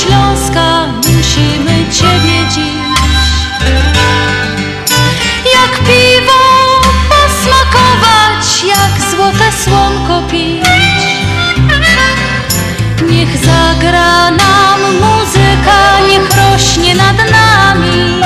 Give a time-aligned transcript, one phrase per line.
[0.00, 2.88] Śląska, musimy Ciebie dziś.
[5.54, 6.40] Jak piwo
[7.08, 10.64] posmakować, jak złote słonko pić.
[13.10, 18.22] Niech zagra nam muzyka, niech rośnie nad nami.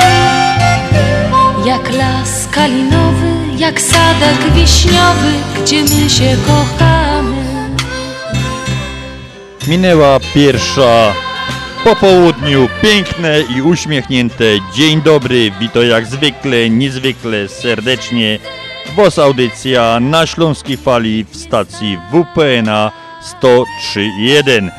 [1.65, 7.43] Jak las kalinowy, jak sadek wiśniowy, gdzie my się kochamy.
[9.67, 11.13] Minęła pierwsza
[11.83, 14.43] po południu, piękne i uśmiechnięte.
[14.73, 18.39] Dzień dobry, witam jak zwykle, niezwykle serdecznie.
[18.95, 22.91] WOS audycja na Śląskiej Fali w stacji WPNA
[23.41, 24.69] 103.1.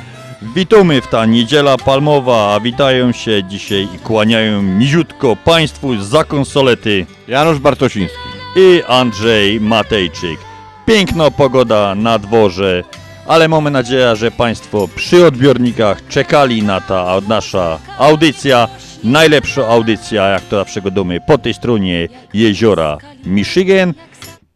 [0.54, 7.06] Witamy w ta niedziela palmowa, a witają się dzisiaj i kłaniają niziutko Państwu za konsolety
[7.28, 8.18] Janusz Bartosiński.
[8.56, 10.38] i Andrzej Matejczyk.
[10.86, 12.84] Piękna pogoda na dworze,
[13.26, 18.68] ale mamy nadzieję, że Państwo przy odbiornikach czekali na ta nasza audycja.
[19.04, 23.94] Najlepsza audycja, jak to zawsze domy, po tej stronie jeziora Michigan.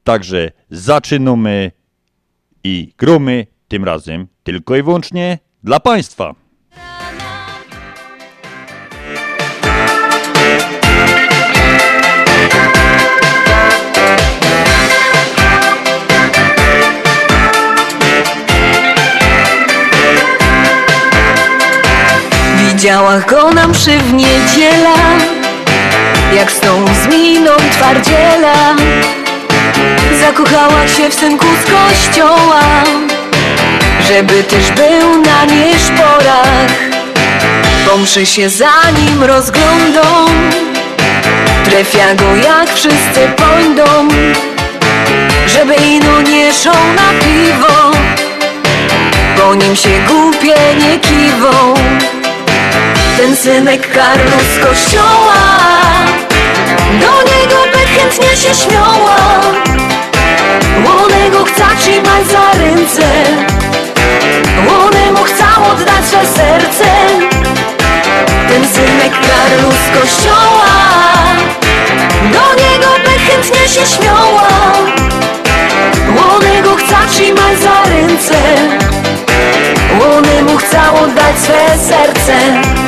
[0.04, 1.72] Także zaczynamy
[2.64, 6.47] i gromy tym razem tylko i wyłącznie dla Państwa.
[22.78, 24.94] Widziała go na mszy w niedziela
[26.36, 28.76] Jak z tą z miną twardziela.
[30.20, 32.60] Zakochała się w synku z kościoła.
[34.08, 36.70] Żeby też był na nieszporach
[37.88, 40.00] Po mszy się za nim rozglądą.
[41.64, 44.08] Trefia go jak wszyscy pojdą.
[45.46, 47.90] Żeby ino nie szą na piwo.
[49.40, 51.74] Po nim się głupie nie kiwą
[53.18, 55.34] ten synek Karlu z kościoła.
[57.00, 59.16] Do niego by chętnie się śmiała.
[60.84, 63.08] Łonego chce trzymać za ręce.
[64.66, 66.90] Łonemu chce oddać swe serce.
[68.48, 70.74] Ten synek Karlu z kościoła.
[72.32, 74.48] Do niego by chętnie się śmiała.
[76.16, 78.38] Łonego chce trzymać za ręce.
[80.00, 82.87] Łonemu chce oddać swe serce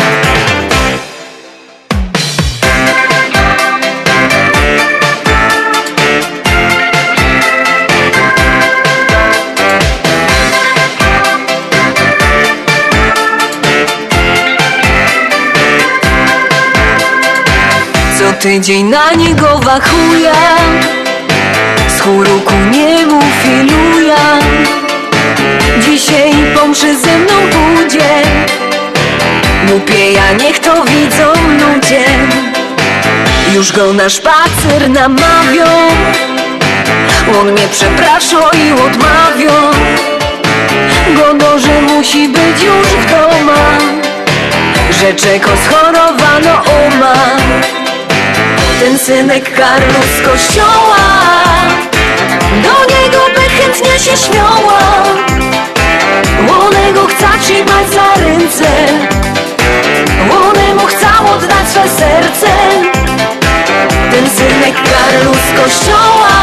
[18.40, 20.32] tydzień na niego wachuja
[21.88, 24.38] Z chóru ku niemu filuja
[25.80, 28.10] Dzisiaj pomszy ze mną pójdzie.
[29.68, 32.04] Głupie ja niech to widzą ludzie.
[33.54, 35.64] Już go na spacer namawią.
[37.40, 39.70] On mnie przeprasza i odmawią
[41.16, 43.78] Godo, że musi być już w doma
[44.90, 47.14] Że czego schorowano oma
[48.80, 50.96] ten synek karlu z kościoła.
[52.62, 54.80] Do niego by chętnie się śmiała.
[56.48, 58.70] Łonego chca trzymać za ręce.
[60.30, 62.52] Łonemu chca oddać swe serce.
[64.10, 66.36] Ten synek karlu z kościoła.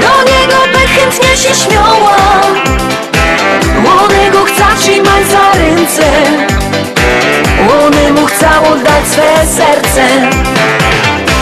[0.00, 2.16] Do niego by chętnie się śmiała.
[3.82, 6.06] Młodego chca trzymać za ręce
[9.56, 10.06] serce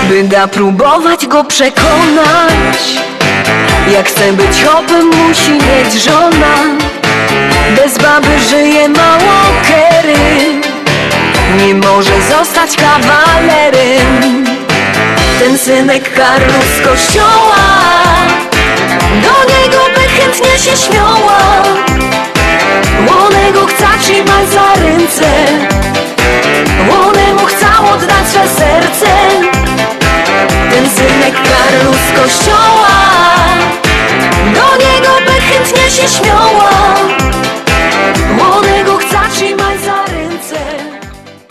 [0.08, 2.78] By da próbować go przekonać.
[3.92, 6.56] Jak chce być hopem musi mieć żona.
[7.76, 10.60] Bez baby żyje mało kery.
[11.58, 14.44] Nie może zostać kawalerem.
[15.38, 17.64] Ten synek Karlu z kościoła
[19.22, 21.38] Do niego by chętnie się śmiała
[23.08, 25.30] Łonego chce trzymać za ręce.
[26.90, 29.06] Łonemu chce oddać swe serce.
[30.70, 32.88] Ten synek Karlu z kościoła
[34.54, 36.70] Do niego by chętnie się śmiała.
[38.38, 40.58] Łonego chce trzymać za ręce.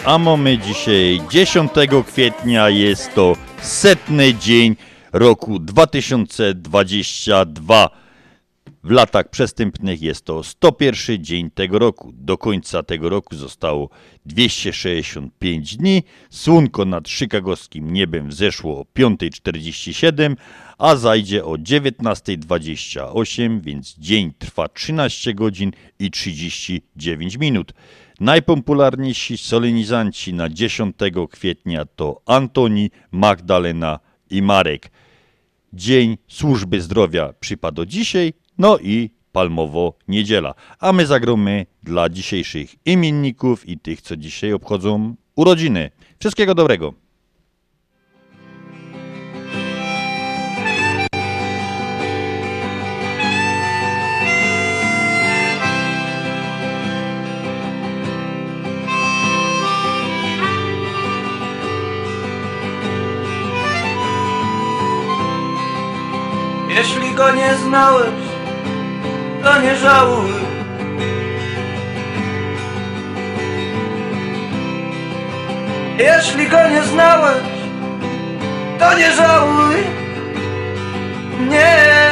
[0.06, 1.72] A mamy dzisiaj 10
[2.08, 4.76] kwietnia, jest to setny dzień
[5.14, 8.03] roku 2022.
[8.84, 12.14] W latach przestępnych jest to 101 dzień tego roku.
[12.16, 13.90] Do końca tego roku zostało
[14.26, 16.04] 265 dni.
[16.30, 20.36] Słonko nad chicagowskim niebem wzeszło o 5.47,
[20.78, 27.74] a zajdzie o 19.28, więc dzień trwa 13 godzin i 39 minut.
[28.20, 30.96] Najpopularniejsi solenizanci na 10
[31.32, 34.92] kwietnia to Antoni, Magdalena i Marek.
[35.74, 38.34] Dzień Służby Zdrowia przypadł dzisiaj,
[38.64, 40.54] no i palmowo niedziela.
[40.80, 45.92] A my zagromy dla dzisiejszych imienników i tych, co dzisiaj obchodzą urodziny.
[46.20, 46.94] Wszystkiego dobrego.
[66.70, 68.33] Jeśli go nie znałeś,
[69.44, 70.32] to nie żałuj.
[75.98, 77.44] Jeśli go nie znałeś,
[78.80, 79.76] to nie żałuj.
[81.50, 82.12] Nie,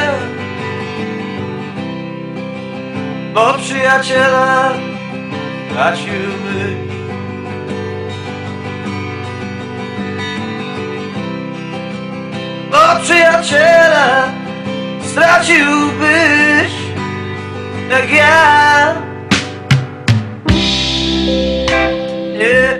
[3.34, 4.72] bo przyjaciela
[5.72, 6.92] traciłbyś.
[12.70, 14.28] Bo przyjaciela
[15.02, 16.91] straciłbyś
[17.98, 18.94] ja.
[22.38, 22.78] Nie,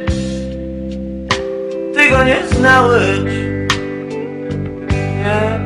[1.95, 3.19] ty go nie znałeś.
[4.91, 5.61] Nie.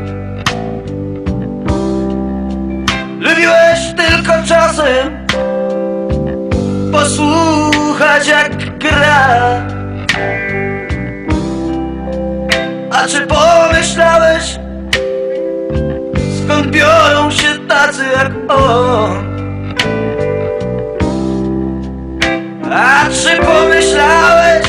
[3.21, 5.27] Lubiłeś tylko czasem
[6.93, 9.67] posłuchać jak gra.
[12.93, 14.59] A czy pomyślałeś,
[16.45, 19.26] skąd biorą się tacy jak on?
[22.79, 24.67] A czy pomyślałeś,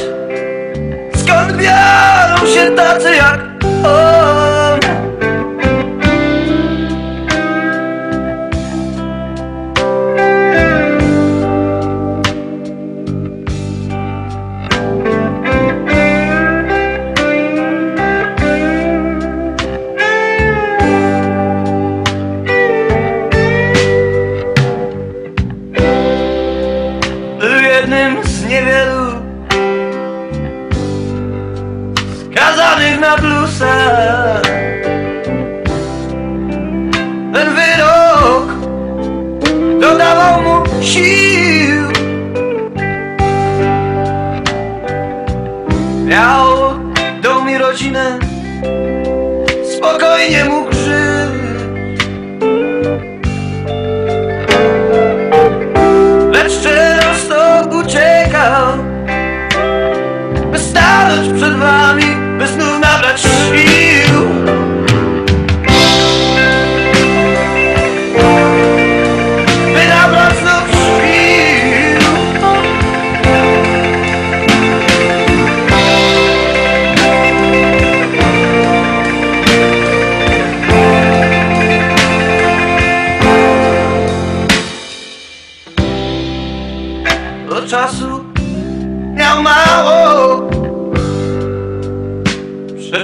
[1.15, 3.39] skąd biorą się tacy jak
[3.85, 4.46] on?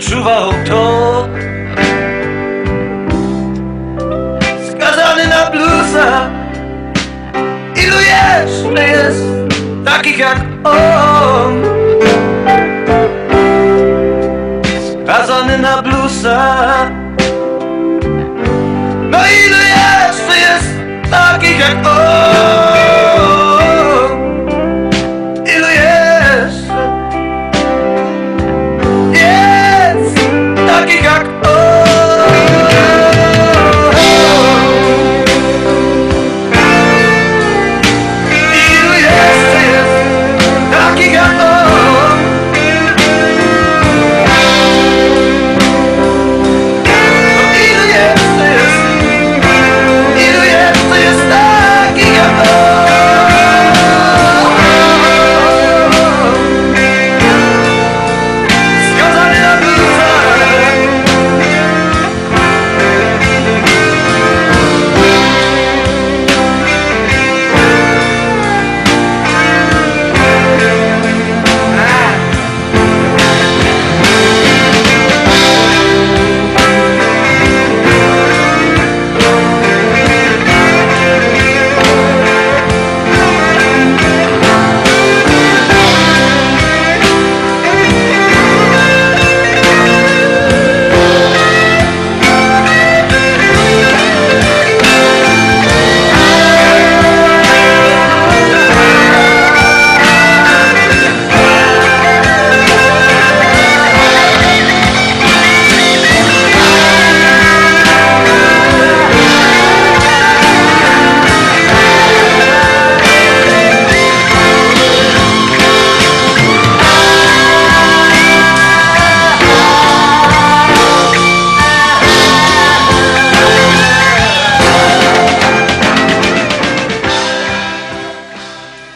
[0.03, 1.27] Przeczuwał to.
[4.71, 6.29] Skazany na bluesa
[7.75, 9.23] Ilu jeszcze jest
[9.85, 11.63] takich jak on?
[15.03, 16.89] Skazany na bluesa
[19.09, 20.69] No ilu jeszcze jest
[21.11, 22.82] takich jak on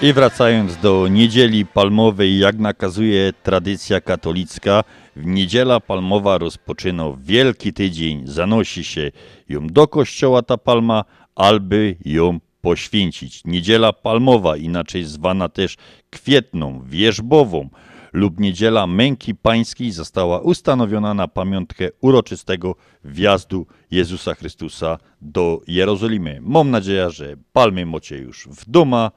[0.01, 4.84] I wracając do niedzieli palmowej, jak nakazuje tradycja katolicka,
[5.16, 9.12] w niedziela palmowa rozpoczyna wielki tydzień, zanosi się
[9.50, 11.04] ją do kościoła ta palma,
[11.36, 13.42] alby ją poświęcić.
[13.46, 15.75] Niedziela palmowa, inaczej zwana też
[16.10, 17.70] kwietną, wierzbową
[18.13, 26.39] lub niedziela męki pańskiej została ustanowiona na pamiątkę uroczystego wjazdu Jezusa Chrystusa do Jerozolimy.
[26.42, 29.12] Mam nadzieję, że palmy macie już w doma,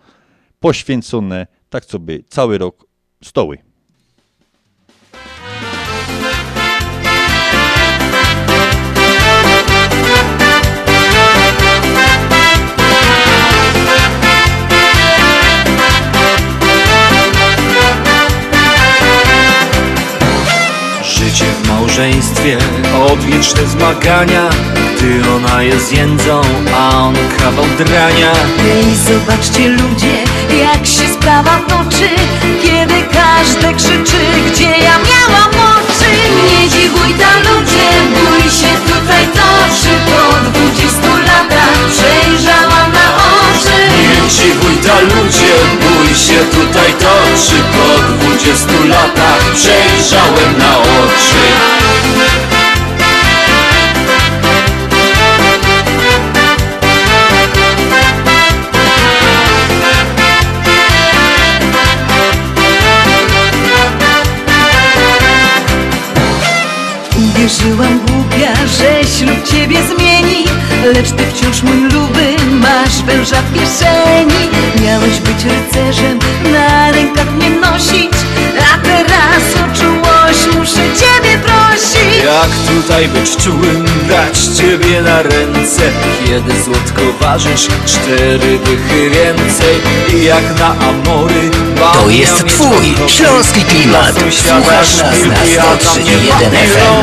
[0.61, 2.87] poświęcone, tak sobie cały rok
[3.25, 3.70] stoły.
[21.31, 22.59] Życie w małżeństwie,
[23.11, 24.51] odwieczne zmagania
[24.97, 26.43] Gdy ona jest jędzą,
[26.77, 28.33] a on kawał drania.
[28.61, 30.15] Ej, zobaczcie ludzie,
[30.61, 32.09] jak się sprawa toczy.
[32.63, 36.11] Kiedy każdy krzyczy, gdzie ja miałam oczy.
[36.51, 43.00] Nie dziwuj ta ludzie, bój się tutaj toczy Po dwudziestu latach przejrzałam na
[44.31, 47.63] Nie dziwuj ta ludzie, bój się tutaj toczy.
[47.73, 52.60] Po dwudziestu latach przejrzałem na oczy
[67.41, 70.45] Uwierzyłam głupia, że ślub ciebie zmieni
[70.85, 74.51] Lecz ty wciąż mój luby, masz węża w kieszeni.
[74.83, 76.19] Miałeś być rycerzem,
[76.53, 77.60] na rękach mnie
[82.83, 85.83] tutaj być czułym, brać ciebie na ręce.
[86.27, 89.77] Kiedy słodko ważysz cztery dychy więcej.
[90.15, 91.51] I jak na amory
[91.93, 94.15] To jest twój śląski klimat.
[94.31, 97.03] Słuchasz nas na 103.1 FM.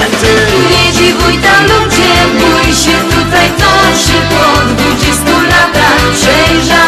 [0.72, 2.98] Nie dziwuj tam ludzie, bój się.
[3.16, 6.02] Tutaj toczy Po dwudziestu latach.
[6.14, 6.87] Przejrzałam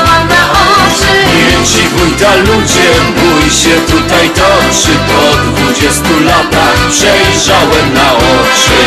[1.60, 4.92] na oczy Nie dziwuj ta ludzie, bój się tutaj toczy.
[5.08, 8.80] Po dwudziestu latach przejrzałem na oczy.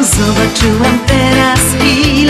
[0.00, 1.23] Zobaczyłam teraz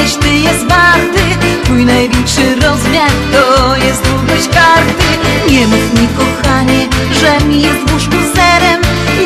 [0.04, 1.22] ileś ty jest warty
[1.64, 5.04] Twój największy rozmiar to jest długość karty.
[5.50, 6.88] Nie mów mi kochanie,
[7.20, 8.82] że mi jest w łóżku zerem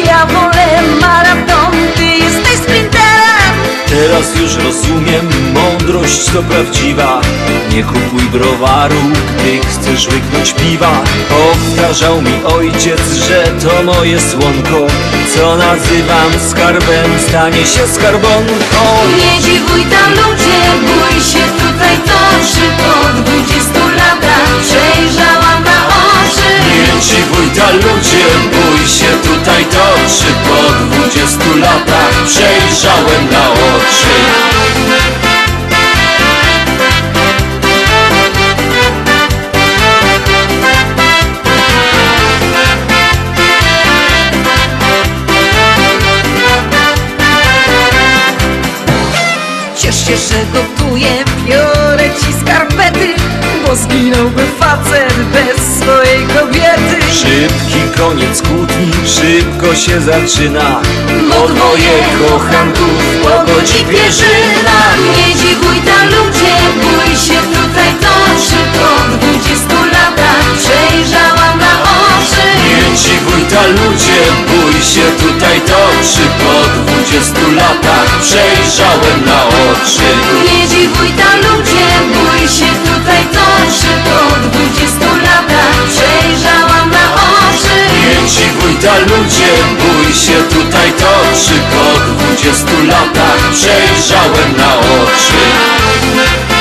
[0.06, 2.87] Ja wolę maraton, ty jesteś sprinterem
[3.98, 7.20] Teraz już rozumiem, mądrość to prawdziwa.
[7.70, 9.02] Nie kupuj browaru,
[9.34, 11.04] gdy chcesz łyknąć piwa.
[11.28, 14.86] Powtarzał mi ojciec, że to moje słonko.
[15.34, 18.82] Co nazywam skarbem, stanie się skarbonką.
[19.18, 24.48] Nie dziwuj tam ludzie, bój się tutaj toczy Po dwudziestu latach.
[24.62, 25.64] Przejrzałam
[26.48, 30.32] oczy Nie dziwuj ta ludzie, bój się tutaj toczy.
[30.48, 34.18] Po dwudziestu latach przejrzałem na oczy.
[49.76, 51.17] Ciesz się, że gotuję,
[53.68, 56.96] Bo zginąłby facet bez swojej kobiety.
[57.12, 60.80] Szybki koniec kłótni, szybko się zaczyna.
[61.30, 64.78] Bo dwoje kochanków pogodzi pierzyna.
[65.16, 67.92] Nie dziwuj ta ludzie, bój się tutaj.
[68.00, 71.67] Toczy Po dwudziestu latach przejrzałam
[72.98, 80.08] Nie dziwuj ta ludzie, bój się tutaj toczy Po dwudziestu latach przejrzałem na oczy.
[80.44, 87.76] Nie dziwuj ta ludzie, bój się tutaj toczy Po dwudziestu latach przejrzałam na oczy.
[87.94, 96.57] Nie dziwuj ta ludzie, bój się tutaj toczy Po dwudziestu latach przejrzałem na oczy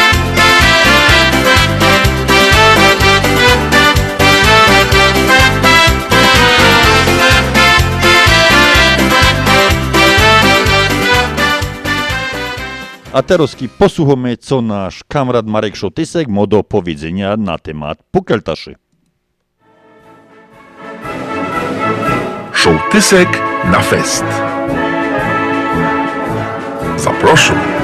[13.18, 18.76] A teraz posłuchamy, co nasz kamrat Marek Szotysek ma do powiedzenia na temat pukeltaszy.
[22.54, 24.26] Sołtysek na fest.
[26.98, 27.77] Zapraszam.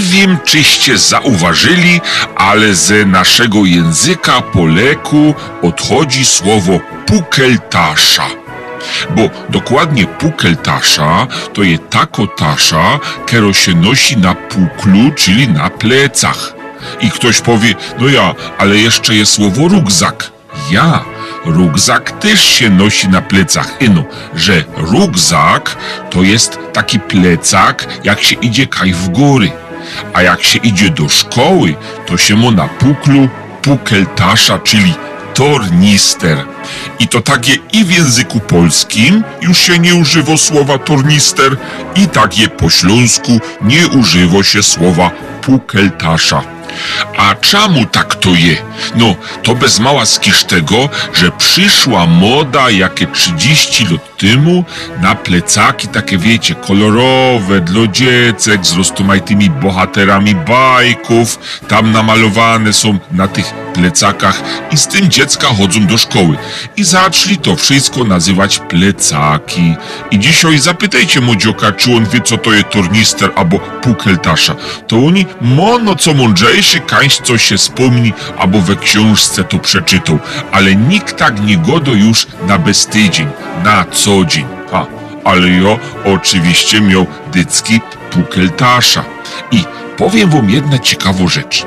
[0.00, 2.00] Wiem, czyście zauważyli,
[2.36, 8.26] ale ze naszego języka poleku odchodzi słowo pukeltasza.
[9.10, 16.54] Bo dokładnie pukeltasza to jest takotasza, kero się nosi na puklu, czyli na plecach.
[17.00, 20.30] I ktoś powie, no ja, ale jeszcze jest słowo rugzak.
[20.70, 21.04] Ja,
[21.44, 23.76] rugzak też się nosi na plecach.
[23.80, 25.76] Ino, że rugzak
[26.10, 29.50] to jest taki plecak, jak się idzie kaj w góry.
[30.14, 31.74] A jak się idzie do szkoły,
[32.06, 33.28] to się mu na puklu
[33.62, 34.94] pukeltasza, czyli
[35.34, 36.44] tornister.
[36.98, 41.56] I to takie i w języku polskim już się nie używa słowa tornister
[41.96, 45.10] i takie po śląsku nie używa się słowa
[45.42, 46.42] pukeltasza.
[47.16, 48.56] A czemu tak to je?
[48.96, 54.64] No, to bez mała skisz tego, że przyszła moda jakie 30 lat temu
[55.00, 63.28] na plecaki takie wiecie, kolorowe, dla dziecek z rozmaitymi bohaterami bajków, tam namalowane są na
[63.28, 66.36] tych plecakach i z tym dziecka chodzą do szkoły.
[66.76, 69.74] I zaczęli to wszystko nazywać plecaki.
[70.10, 74.54] I dzisiaj zapytajcie młodzioka, czy on wie co to jest tornister albo pukeltasza.
[74.86, 80.18] To oni mono co mądrzejszy kańś coś się wspomni albo we książce to przeczytał.
[80.52, 83.28] Ale nikt tak nie godo już na bez tydzień,
[83.64, 84.46] na co dzień.
[84.70, 84.86] Ha,
[85.24, 89.04] ale ja oczywiście miał dycki pukeltasza.
[89.50, 89.64] I
[89.96, 91.66] powiem wam jedna ciekawą rzecz.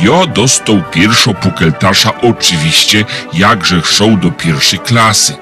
[0.00, 5.36] Ja dostał pierwszą pukeltasza oczywiście, jakże szedł do pierwszej klasy.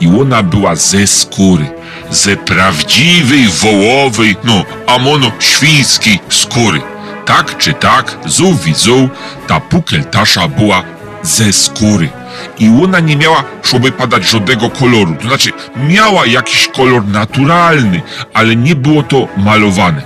[0.00, 1.70] I ona była ze skóry.
[2.10, 6.80] Ze prawdziwej wołowej, no, a mono świńskiej skóry.
[7.28, 9.08] Tak czy tak, zów widzą,
[9.46, 10.82] ta pukeltasza była
[11.22, 12.08] ze skóry.
[12.58, 15.16] I ona nie miała, żeby padać żadnego koloru.
[15.22, 18.02] To znaczy, miała jakiś kolor naturalny,
[18.34, 20.02] ale nie było to malowane.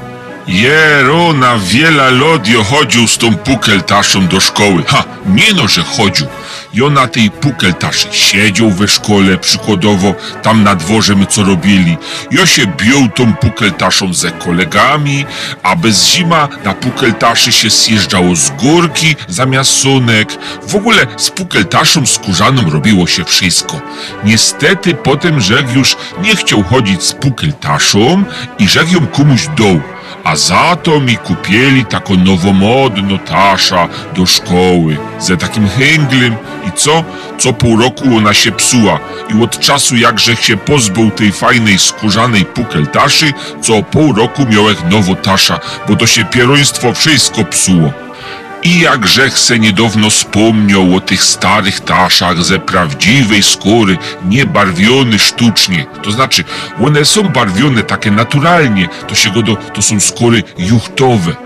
[0.47, 2.13] Jero na wiele
[2.47, 4.83] jo chodził z tą pukeltaszą do szkoły.
[4.87, 6.27] Ha, nie no, że chodził.
[6.75, 11.97] Jo na tej pukeltaszy siedział we szkole, przykładowo, tam na dworze my co robili.
[12.31, 15.27] Jo się bił tą pukeltaszą ze kolegami,
[15.63, 20.39] a bez zima na pukeltaszy się zjeżdżało z górki zamiast sunek.
[20.69, 23.81] W ogóle z pukeltaszą skórzaną robiło się wszystko.
[24.25, 28.25] Niestety potem Żeg już nie chciał chodzić z pukeltaszą
[28.59, 29.81] i Żeg ją komuś dał
[30.25, 36.37] a za to mi kupieli taką nowomodną tasza do szkoły ze takim hęglem
[36.69, 37.05] i co?
[37.39, 38.99] Co pół roku ona się psuła
[39.35, 45.15] i od czasu jakże się pozbył tej fajnej skórzanej pukeltaszy, co pół roku miałem nowo
[45.15, 47.93] tasza, bo to się pieroństwo wszystko psuło.
[48.64, 55.87] I jakże se niedawno wspomniał o tych starych taszach ze prawdziwej skóry, nie barwione sztucznie.
[56.03, 56.44] To znaczy,
[56.85, 61.37] one są barwione takie naturalnie, to się go do, to są skóry juchtowe.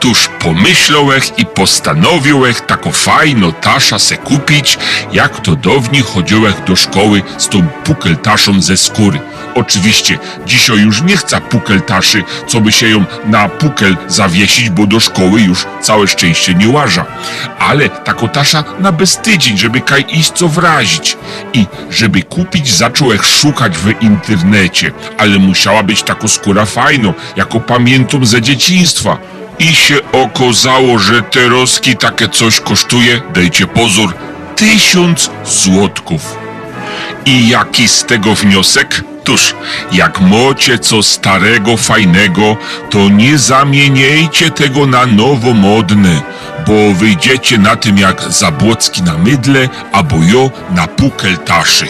[0.00, 4.78] Tuż pomyślałech i postanowiłech taką fajną tasza se kupić,
[5.12, 9.20] jak to dawniej chodziłech do szkoły z tą pukeltaszą ze skóry.
[9.54, 15.00] Oczywiście, dzisiaj już nie chcę pukeltaszy, co by się ją na pukel zawiesić, bo do
[15.00, 17.04] szkoły już całe szczęście nie łaża.
[17.58, 21.16] Ale taką tasza na bez tydzień, żeby kaj iść co wrazić.
[21.52, 28.26] I żeby kupić, zacząłech szukać w internecie, ale musiała być taka skóra fajno, jako pamiętam
[28.26, 29.18] ze dzieciństwa.
[29.58, 34.14] I się okazało, że te roski takie coś kosztuje, dajcie pozór,
[34.56, 36.36] tysiąc złotków.
[37.26, 39.04] I jaki z tego wniosek?
[39.26, 39.54] Tuż,
[39.92, 42.56] jak mocie co starego, fajnego,
[42.90, 46.22] to nie zamieniajcie tego na nowomodne,
[46.66, 51.86] bo wyjdziecie na tym jak Zabłocki na mydle, albo jo na pukeltaszy.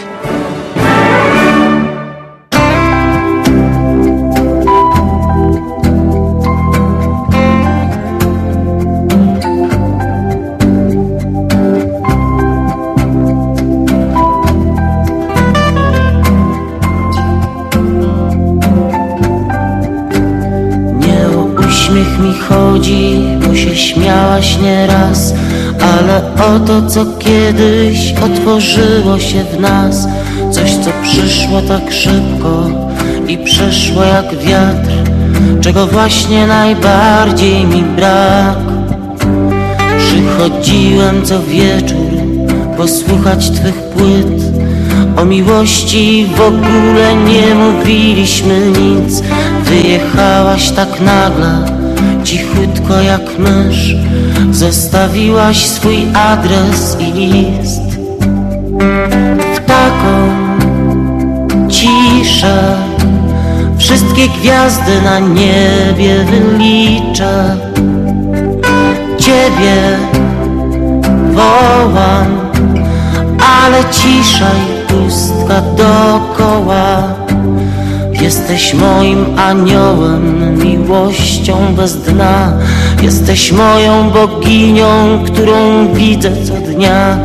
[22.76, 25.34] Chodzi, bo się śmiałaś nieraz
[25.80, 30.08] Ale o to, co kiedyś otworzyło się w nas.
[30.50, 32.66] Coś, co przyszło tak szybko
[33.28, 34.90] i przeszło jak wiatr
[35.60, 38.58] Czego właśnie najbardziej mi brak.
[39.98, 42.10] Przychodziłem co wieczór
[42.76, 44.42] posłuchać Twych płyt.
[45.16, 49.22] O miłości w ogóle nie mówiliśmy nic.
[49.64, 51.76] Wyjechałaś tak nagle,
[52.24, 53.96] cichutko jak mysz
[54.50, 57.98] Zostawiłaś swój adres i list
[59.54, 60.28] W taką
[61.68, 62.76] ciszę
[63.78, 67.56] Wszystkie gwiazdy na niebie wyliczę
[69.18, 69.98] Ciebie
[71.36, 72.50] wołam,
[73.38, 77.25] ale cisza i pustka dokoła.
[78.22, 82.52] Jesteś moim aniołem, miłością bez dna.
[83.02, 87.18] Jesteś moją boginią, którą widzę co dnia.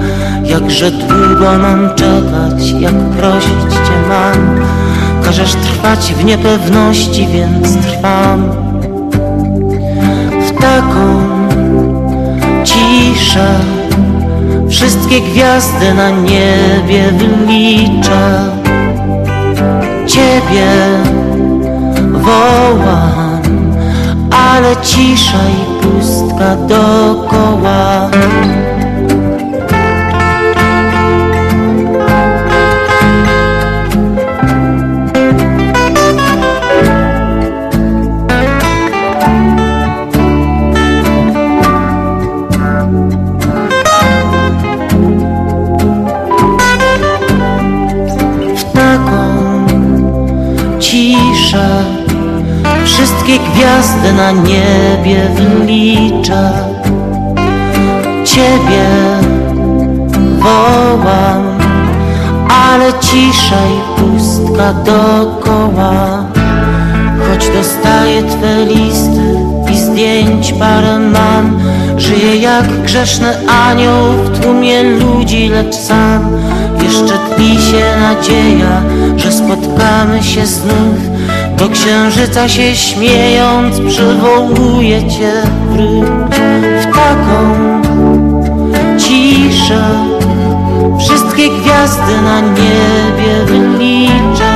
[0.43, 4.59] Jakże długo mam czekać, jak prosić Cię mam.
[5.23, 8.51] Każesz trwać w niepewności, więc trwam
[10.41, 11.19] w taką
[12.63, 13.59] ciszę.
[14.69, 18.60] Wszystkie gwiazdy na niebie wyliczę.
[20.31, 20.71] Ciebie
[22.11, 23.41] wołam,
[24.31, 28.09] ale cisza i pustka dokoła.
[53.31, 56.51] Wszystkie gwiazdy na niebie wyliczę
[58.25, 58.85] Ciebie
[60.39, 61.57] wołam
[62.49, 66.23] Ale cisza i pustka dokoła.
[67.29, 69.40] Choć dostaję Twe listy
[69.71, 71.59] i zdjęć parę mam.
[71.97, 76.37] Żyję jak grzeszny anioł w tłumie ludzi, lecz sam.
[76.83, 78.81] Jeszcze tli się nadzieja,
[79.17, 81.11] że spotkamy się znów.
[81.57, 85.31] Do księżyca się śmiejąc przywołuje Cię
[85.69, 86.35] wróć
[86.81, 87.81] w taką
[88.97, 89.83] ciszę
[90.99, 94.50] Wszystkie gwiazdy na niebie wyliczę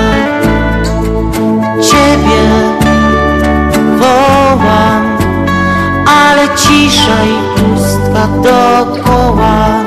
[6.55, 9.83] cisza i pustka dokoła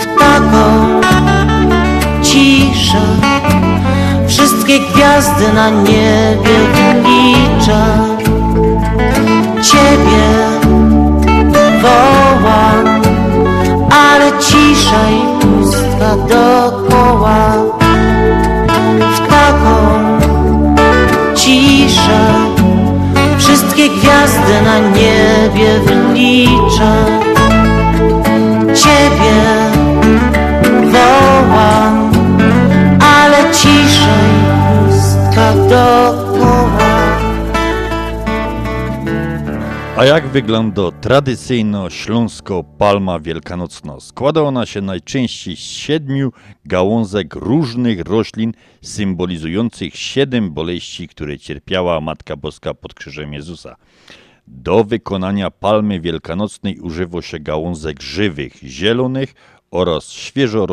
[0.00, 1.00] W taką
[2.22, 3.02] ciszę
[4.28, 7.82] Wszystkie gwiazdy na niebie wyliczę
[9.62, 10.30] Ciebie
[11.82, 13.02] wołam
[13.90, 17.69] Ale cisza i pustka dokoła
[24.64, 27.20] na niebie wyliczę
[28.74, 29.34] Ciebie
[30.92, 32.12] wołam
[33.00, 34.20] Ale cisza
[40.00, 44.00] A jak wygląda tradycyjna śląsko palma wielkanocna?
[44.00, 46.32] Składa ona się najczęściej z siedmiu
[46.64, 53.76] gałązek różnych roślin symbolizujących siedem boleści, które cierpiała Matka Boska pod krzyżem Jezusa.
[54.52, 59.34] Do wykonania palmy wielkanocnej używa się gałązek żywych, zielonych
[59.70, 60.66] oraz świeżo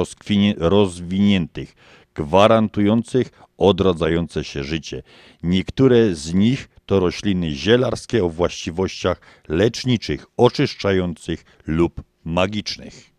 [0.58, 1.76] rozwiniętych,
[2.16, 5.04] gwarantujących odradzające się życie.
[5.44, 13.17] Niektóre z nich to rośliny zielarskie o właściwościach leczniczych, oczyszczających lub magicznych.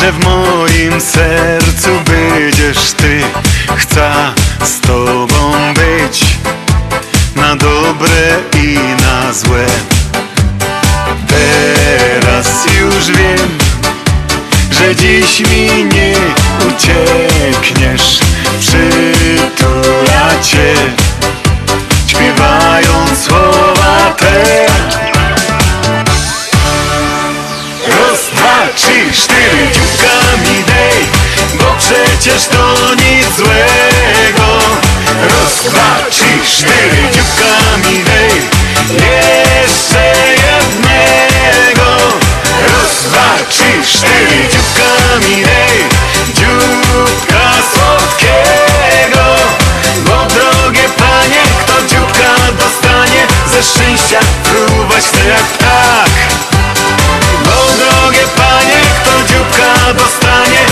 [0.00, 3.20] Że w moim sercu będziesz ty.
[3.76, 4.32] Chcę
[4.64, 6.24] z tobą być
[7.36, 9.66] na dobre i na złe.
[11.28, 13.58] Teraz już wiem,
[14.70, 16.14] że dziś mi nie
[16.68, 18.20] uciekniesz.
[18.60, 20.74] Przytula cię,
[22.06, 24.66] śpiewając słowa te.
[27.86, 29.79] Raz, dwa, trzy, cztery,
[31.90, 34.58] przecież to nic złego.
[35.64, 36.24] Dwa, trzy,
[36.56, 38.42] cztery, dzióbkami dej
[38.90, 41.90] Jeszcze jednego.
[43.04, 45.78] Dwa, trzy, cztery, dzióbkami dej
[46.34, 49.26] Dzióbka słodkiego.
[50.04, 56.10] Bo drogie panie, kto dzióbka dostanie Ze szczęścia fruwać chce jak ptak.
[57.44, 60.69] Bo drogie panie, kto dzióbka dostanie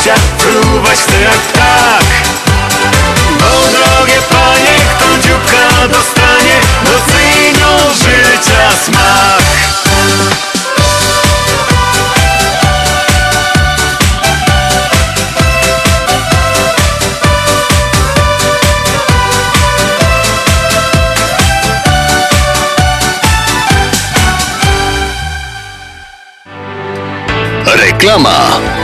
[0.00, 2.04] szczęścia fruwać chce jak ptak
[3.40, 9.42] Bo drogie panie, kto dzióbka dostanie Docenią życia smak
[27.66, 28.79] Reklama.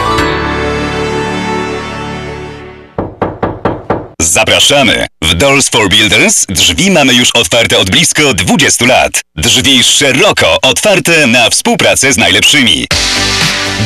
[4.36, 5.06] Zapraszamy!
[5.22, 9.25] W Doors for Builders drzwi mamy już otwarte od blisko 20 lat.
[9.38, 12.86] Drzwi szeroko otwarte na współpracę z najlepszymi.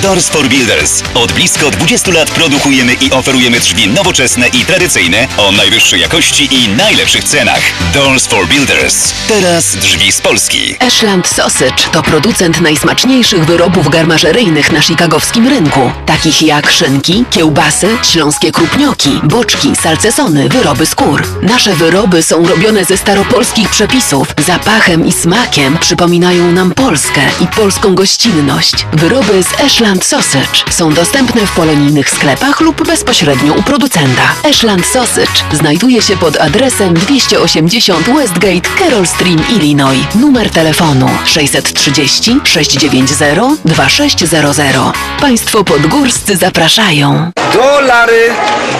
[0.03, 1.03] Doors for Builders.
[1.15, 6.69] Od blisko 20 lat produkujemy i oferujemy drzwi nowoczesne i tradycyjne o najwyższej jakości i
[6.69, 7.61] najlepszych cenach.
[7.95, 9.15] Doors for Builders.
[9.29, 10.77] Teraz drzwi z Polski.
[10.79, 18.53] Ashland Sausage to producent najsmaczniejszych wyrobów garmażeryjnych na chicagowskim rynku, takich jak szynki, kiełbasy, śląskie
[18.53, 21.23] krupnioki, boczki, salcesony, wyroby skór.
[21.43, 24.35] Nasze wyroby są robione ze staropolskich przepisów.
[24.47, 25.40] Zapachem i smakiem
[25.81, 28.87] przypominają nam Polskę i polską gościnność.
[28.93, 34.23] Wyroby z Ashland Sausage są dostępne w polonijnych sklepach lub bezpośrednio u producenta.
[34.51, 40.15] Ashland Sausage znajduje się pod adresem 280 Westgate, Carroll Stream, Illinois.
[40.15, 44.95] Numer telefonu 630 690 2600.
[45.21, 47.31] Państwo podgórscy zapraszają.
[47.53, 48.31] Dolary,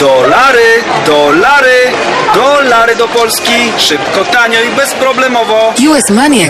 [0.01, 1.93] dolary, dolary,
[2.35, 3.73] dolary do Polski.
[3.79, 5.75] Szybko, tanio i bezproblemowo.
[5.91, 6.50] US Money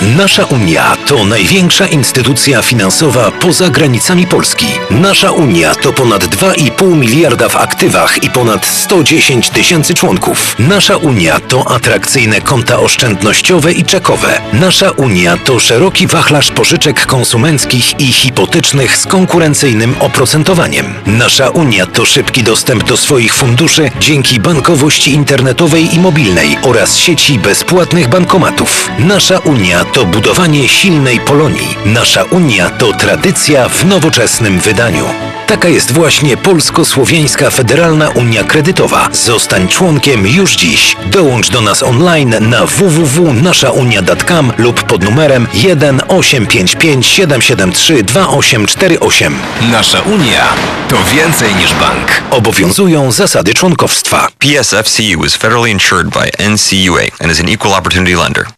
[0.00, 4.66] Nasza Unia to największa instytucja finansowa poza granicami Polski.
[4.90, 10.56] Nasza Unia to ponad 2,5 miliarda w aktywach i ponad 110 tysięcy członków.
[10.58, 14.40] Nasza Unia to atrakcyjne konta oszczędnościowe i czekowe.
[14.52, 20.94] Nasza Unia to szeroki wachlarz pożyczek konsumenckich i hipotecznych z konkurencyjnym oprocentowaniem.
[21.06, 27.38] Nasza Unia to szybki dostęp do swoich funduszy dzięki bankowości internetowej i mobilnej oraz sieci
[27.38, 28.90] bezpłatnych bankomatów.
[28.98, 31.76] Nasza Unia to budowanie silnej Polonii.
[31.84, 35.04] Nasza Unia to tradycja w nowoczesnym wydaniu.
[35.46, 39.08] Taka jest właśnie Polsko-Słowiańska Federalna Unia Kredytowa.
[39.12, 40.96] Zostań członkiem już dziś.
[41.06, 49.38] Dołącz do nas online na www.naszaunia.com lub pod numerem 1 855 773 2848.
[49.72, 50.44] Nasza Unia
[50.88, 52.22] to więcej niż bank.
[52.30, 54.28] Obowiązują zasady członkowstwa.
[54.38, 58.57] PSFCU is federally insured by NCUA and is an equal opportunity lender.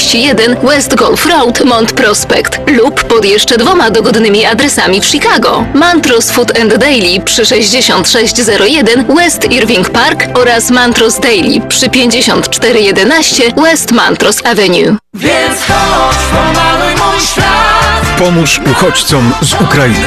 [0.00, 5.64] 31 West Golf Road, Mont Prospect lub pod jeszcze dwoma dogodnymi adresami w Chicago.
[5.74, 13.92] Mantros Food and Daily przy 6601 West Irving Park oraz Mantros Daily przy 5411 West
[13.92, 14.96] Mantros Avenue.
[15.14, 20.04] Więc chodź, pomaluj mój świat Pomóż uchodźcom z Ukrainy.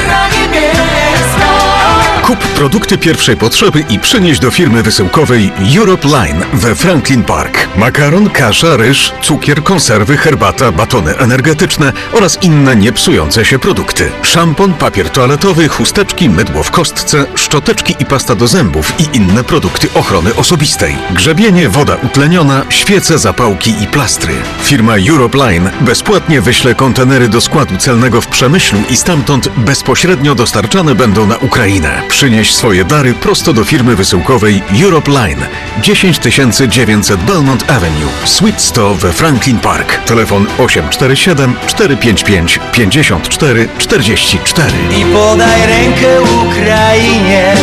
[2.26, 7.68] Kup produkty pierwszej potrzeby i przynieś do firmy wysyłkowej Europe Line we Franklin Park.
[7.76, 14.10] Makaron, kasza, ryż, cukier, konserwy, herbata, batony energetyczne oraz inne niepsujące się produkty.
[14.22, 19.88] Szampon, papier toaletowy, chusteczki, mydło w kostce, szczoteczki i pasta do zębów i inne produkty
[19.94, 20.96] ochrony osobistej.
[21.10, 24.34] Grzebienie, woda utleniona, świece, zapałki i plastry.
[24.62, 30.94] Firma Europe Line bezpłatnie wyśle kontenery do składu celnego w Przemyślu i stamtąd bezpośrednio dostarczane
[30.94, 32.13] będą na Ukrainę.
[32.14, 35.46] Przynieś swoje dary prosto do firmy wysyłkowej Europe Line
[35.82, 40.04] 10900 Belmont Avenue, Suite 100 we Franklin Park.
[40.06, 44.72] Telefon 847 455 54 44.
[45.00, 47.56] I podaj rękę Ukrainie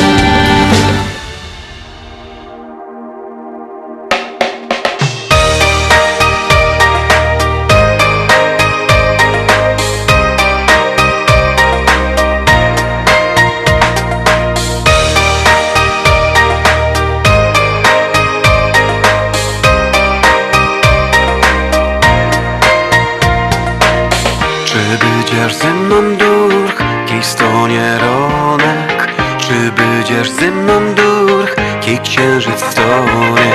[24.92, 29.08] Czy będziesz ze mną durch, kiej stonie ronek?
[29.38, 33.52] Czy będziesz ze mną durch, kiej księżyc stonie?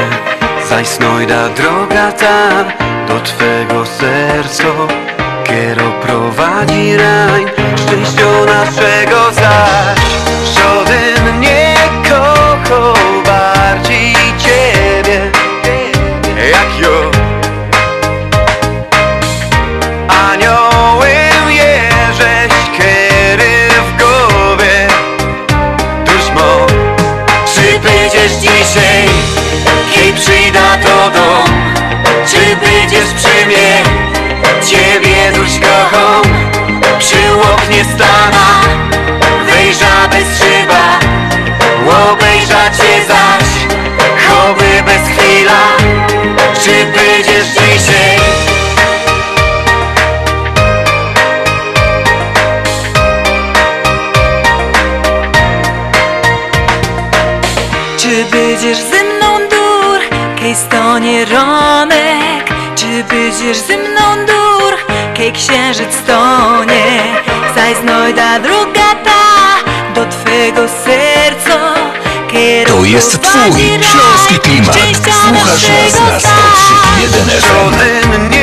[0.68, 2.64] Zaś snojda droga ta
[3.08, 4.64] do Twego serca,
[5.44, 7.46] kiero prowadzi rań,
[7.76, 9.85] szczęścia naszego zaś.
[28.76, 29.08] Dzisiaj,
[29.94, 31.72] kiedy przyjda to dom
[32.26, 33.82] Czy będziesz przy mnie,
[34.66, 36.22] ciebie dusz kocham
[36.98, 37.16] Przy
[37.54, 38.25] oknie stana,
[63.38, 64.74] Będziesz ze mną dur,
[65.14, 66.84] kej księżyc stonie?
[67.54, 69.64] Zaj znojda druga ta
[69.94, 71.74] do twego serca
[72.66, 74.76] To jest twój śląski klimat.
[75.02, 78.35] Słuchasz nas na 103.1 FM.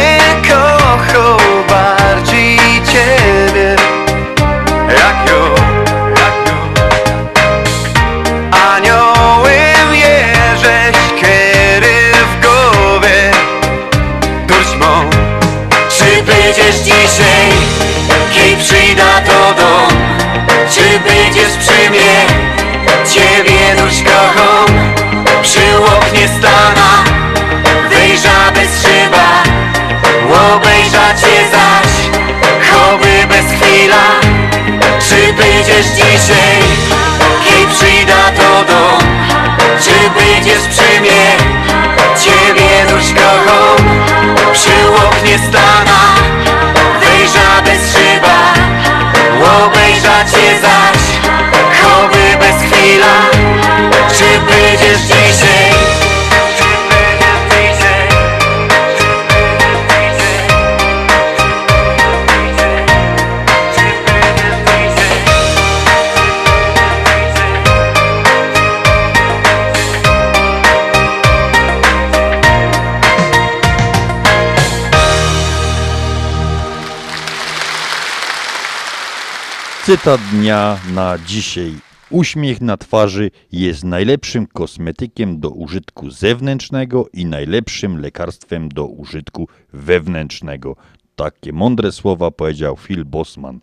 [79.85, 81.73] Cytat dnia na dzisiaj.
[82.09, 90.75] Uśmiech na twarzy jest najlepszym kosmetykiem do użytku zewnętrznego i najlepszym lekarstwem do użytku wewnętrznego.
[91.15, 93.59] Takie mądre słowa powiedział Phil Bosman.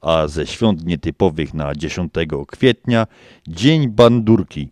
[0.00, 2.12] A ze świąt nietypowych na 10
[2.48, 3.06] kwietnia
[3.48, 4.68] Dzień Bandurki.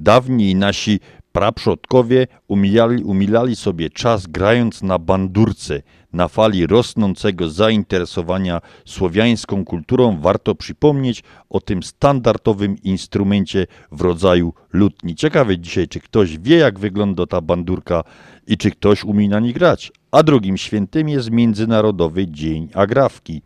[0.00, 1.00] Dawniej nasi
[1.32, 5.82] praprzodkowie umilali, umilali sobie czas grając na bandurce.
[6.12, 15.14] Na fali rosnącego zainteresowania słowiańską kulturą warto przypomnieć o tym standardowym instrumencie w rodzaju lutni.
[15.14, 18.04] Ciekawe dzisiaj, czy ktoś wie, jak wygląda ta bandurka
[18.46, 19.92] i czy ktoś umie na niej grać.
[20.10, 23.42] a drugim świętym jest Międzynarodowy Dzień Agrawki.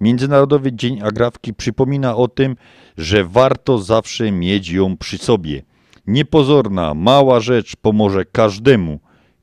[0.00, 2.56] Międzynarodowy Dzień Agrawki przypomina o tym,
[2.98, 5.62] że warto zawsze mieć ją przy sobie.
[6.06, 9.00] Niepozorna, mała rzecz pomoże każdemu,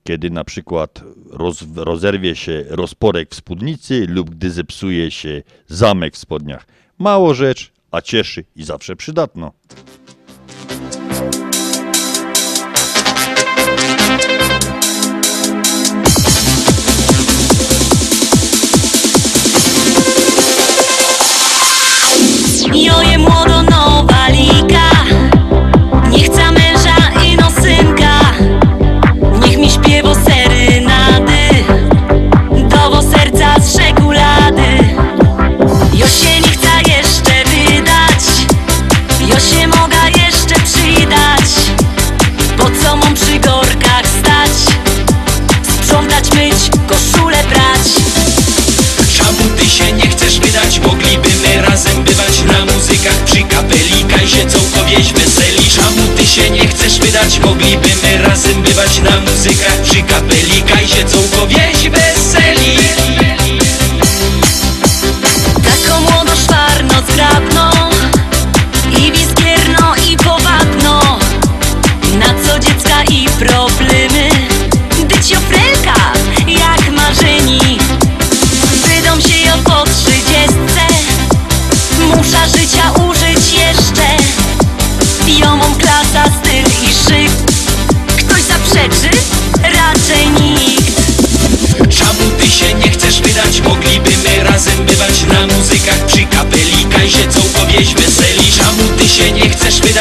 [0.08, 6.18] kiedy na przykład roz, rozerwie się rozporek w spódnicy lub gdy zepsuje się zamek w
[6.18, 6.68] spodniach.
[6.98, 9.54] Mało rzecz, a cieszy i zawsze przydatno.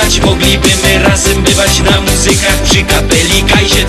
[0.07, 0.21] Chcesz wydać?
[0.21, 3.87] Mogliby my razem bywać na muzykach przy kapelika i się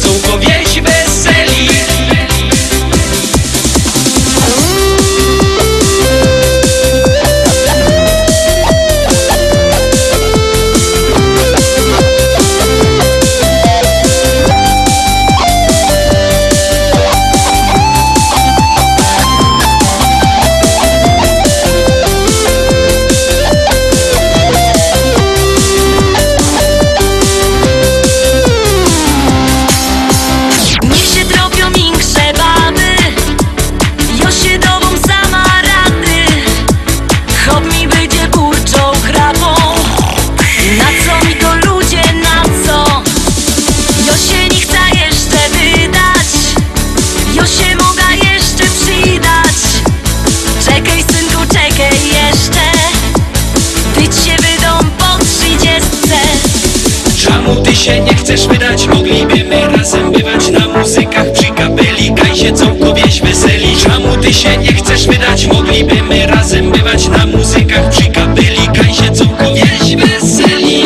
[64.28, 65.47] ty się nie chcesz wydać?
[65.47, 70.84] Mogliby my razem bywać na muzykach przy kapelika i się całkowieś weseli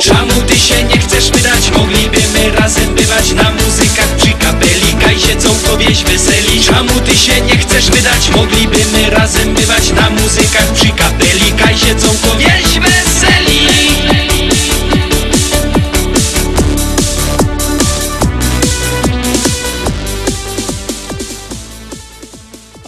[0.00, 1.70] Czemu ty się nie chcesz wydać?
[1.76, 7.40] Mogliby my razem bywać na muzykach przy kapelika i się całkowieś weseli Czemu ty się
[7.40, 8.30] nie chcesz wydać?
[8.36, 10.72] Mogliby my razem bywać na muzykach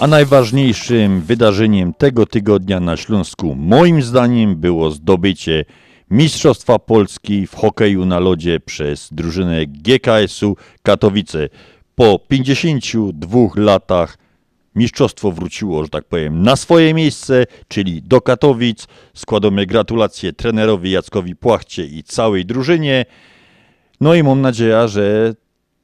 [0.07, 5.65] A najważniejszym wydarzeniem tego tygodnia na Śląsku, moim zdaniem, było zdobycie
[6.11, 11.49] Mistrzostwa Polski w hokeju na lodzie przez drużynę GKS-u Katowice.
[11.95, 14.19] Po 52 latach
[14.75, 18.87] mistrzostwo wróciło, że tak powiem, na swoje miejsce, czyli do Katowic.
[19.15, 23.05] Składamy gratulacje trenerowi Jackowi Płachcie i całej drużynie.
[24.01, 25.35] No i mam nadzieję, że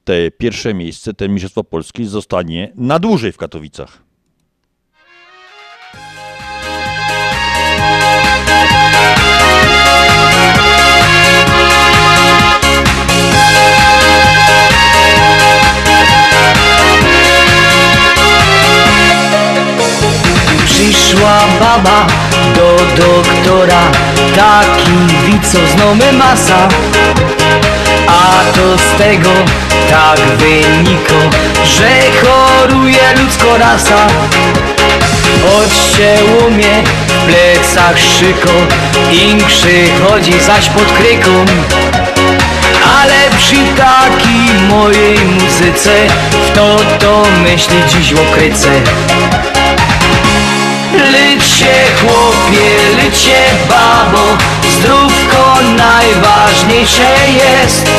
[0.04, 4.01] te pierwsze miejsce, te Mistrzostwo Polski zostanie na dłużej w Katowicach.
[20.82, 22.06] Przyszła baba
[22.54, 23.82] do doktora
[24.36, 24.92] Taki
[25.26, 26.68] wico znomy masa.
[28.06, 29.30] A to z tego
[29.90, 31.14] tak wyniko
[31.64, 34.06] Że choruje ludzko rasa.
[35.44, 38.52] Odcięło mnie w plecach szyko
[39.12, 41.44] Im przychodzi zaś pod kryką.
[43.00, 45.90] Ale przy takiej mojej muzyce
[46.46, 48.70] W to to myśli dziś łokryce
[50.92, 52.70] Licz się chłopie,
[53.02, 54.36] licz się babo
[54.70, 57.90] Zdrówko najważniejsze jest.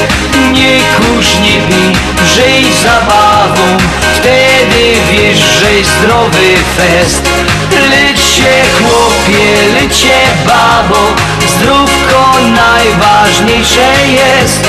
[0.52, 1.96] Nie kurz, nie pij,
[2.36, 3.78] żyj zabawą
[4.16, 7.30] Wtedy wiesz, że zdrowy fest.
[7.72, 11.16] Licz się chłopie, licz się babo
[11.48, 14.68] Zdrówko najważniejsze jest.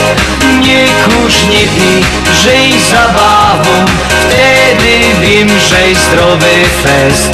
[0.61, 2.05] Nie kurz, nie pij,
[2.43, 7.31] żyj zabawą Wtedy wiem, że zdrowy fest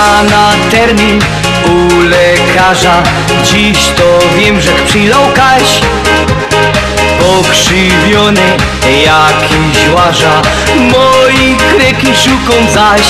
[0.00, 1.18] Rana termin
[1.66, 3.02] u lekarza.
[3.44, 5.80] Dziś to wiem, że przyjął Kaś.
[7.20, 10.42] Pokrzywiony jakiś łaża.
[10.76, 13.06] Moi kreki szuką zaś.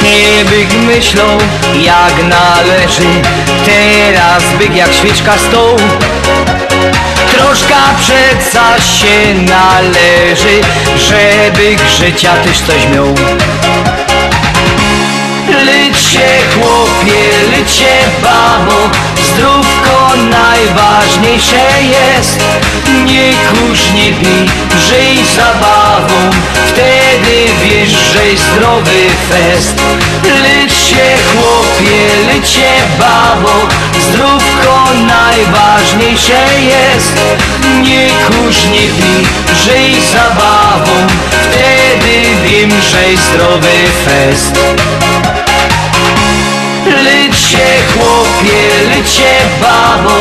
[0.00, 1.38] Kiebych myślał
[1.74, 3.08] jak należy.
[3.66, 5.78] Teraz byk jak świeczka stołu
[7.32, 10.60] Troszka przeca się należy
[10.96, 13.14] Żeby życia też coś miał
[15.62, 17.22] Się chłopie,
[17.66, 18.90] się babo.
[19.28, 22.38] Zdrówko najważniejsze jest.
[23.04, 24.48] Nie kurz, nie pij,
[24.88, 26.30] żyj zabawą.
[26.66, 29.76] Wtedy wiesz, że zdrowy fest.
[30.88, 33.68] Się chłopie, się babo.
[34.00, 37.16] Zdrówko najważniejsze jest.
[37.82, 39.26] Nie kurz, nie pij,
[39.64, 41.06] żyj zabawą.
[41.30, 43.68] Wtedy wiem, że zdrowy
[44.04, 44.58] fest
[47.52, 47.58] Się
[47.92, 50.14] chłopie, się babo.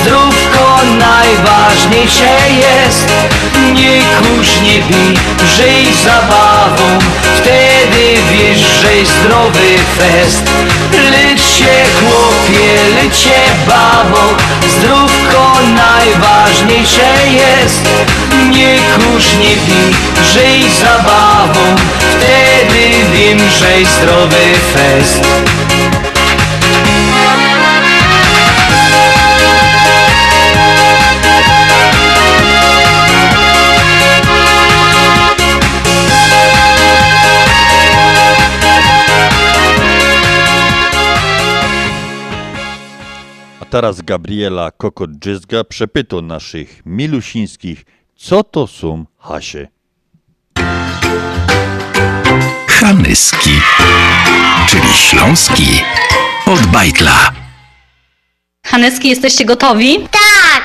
[0.00, 3.06] Zdrówko najważniejsze jest.
[3.72, 5.16] Nie kurz, nie pij,
[5.56, 6.98] żyj zabawą.
[7.36, 10.42] Wtedy wiesz, że zdrowy fest.
[11.58, 14.36] Się chłopie, się babo.
[14.78, 17.88] Zdrówko najważniejsze jest.
[18.50, 19.94] Nie kurz, nie pij,
[20.32, 21.76] żyj zabawą.
[21.98, 25.22] Wtedy wiem, że zdrowy fest
[43.72, 47.84] teraz Gabriela Kokot-Dżyzga przepyta naszych milusińskich,
[48.16, 49.68] co to są hasie.
[52.68, 53.50] Hanyski,
[54.68, 55.82] czyli śląski
[56.46, 57.32] od bajtla.
[58.66, 59.98] Haneski, jesteście gotowi?
[60.10, 60.21] Tak!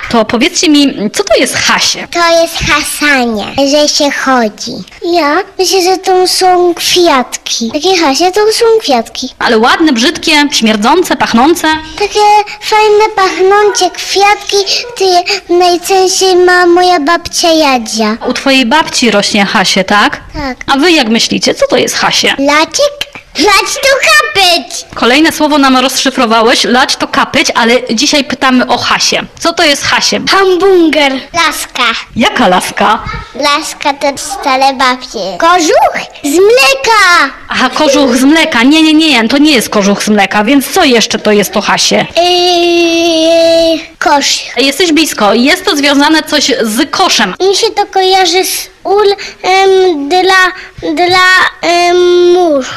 [0.10, 2.08] To powiedzcie mi, co to jest hasie?
[2.12, 4.72] To jest hasanie, że się chodzi.
[5.14, 7.72] Ja myślę, że to są kwiatki.
[7.74, 9.30] Takie hasie to są kwiatki.
[9.39, 11.68] Ale ładne, brzydkie, śmierdzące, pachnące?
[11.99, 12.20] Takie
[12.62, 14.58] fajne, pachnące kwiatki,
[14.95, 18.18] które najczęściej ma moja babcia Jadzia.
[18.30, 20.22] U twojej babci rośnie hasie, tak?
[20.34, 20.58] Tak.
[20.68, 22.36] A wy jak myślicie, co to jest hasie?
[22.39, 23.07] Laczek?
[23.38, 24.86] Lać to kapeć!
[24.96, 29.22] Kolejne słowo nam rozszyfrowałeś, lać to kapeć, ale dzisiaj pytamy o hasie.
[29.40, 30.20] Co to jest hasie?
[30.32, 31.14] Hamburger.
[31.34, 31.84] Laska.
[32.16, 33.04] Jaka laska?
[33.36, 35.20] Laska to stare babcie.
[35.40, 37.34] Kożuch z mleka!
[37.50, 38.64] Aha, kożuch z mleka.
[38.64, 41.62] Nie, nie, nie, to nie jest kożuch z mleka, więc co jeszcze to jest to
[41.62, 42.06] hasie?
[42.16, 44.40] Yy, kosz.
[44.58, 45.34] Jesteś blisko.
[45.34, 47.36] Jest to związane coś z koszem.
[47.50, 50.52] Mi się to kojarzy z ul em, dla,
[50.94, 51.28] dla
[51.62, 51.98] em.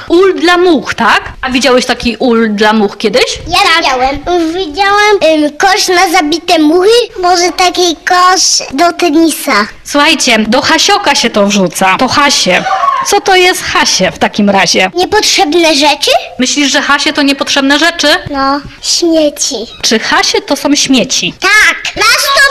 [0.08, 1.22] Ul dla much, tak?
[1.40, 3.38] A widziałeś taki ul dla much kiedyś?
[3.48, 4.18] Ja widziałem.
[4.54, 6.88] Widziałam em, kosz na zabite muchy.
[7.22, 9.52] Może taki kosz do tenisa.
[9.84, 11.96] Słuchajcie, do hasioka się to wrzuca.
[11.98, 12.64] To hasie.
[13.06, 14.90] Co to jest hasie w takim razie?
[14.94, 16.10] Niepotrzebne rzeczy?
[16.38, 18.08] Myślisz, że hasie to niepotrzebne rzeczy?
[18.30, 19.54] No, śmieci.
[19.82, 21.34] Czy hasie to są śmieci?
[21.40, 22.02] Tak, na